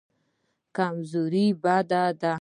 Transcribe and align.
کمزوري 0.77 1.47
بد 1.63 1.91
دی. 2.21 2.29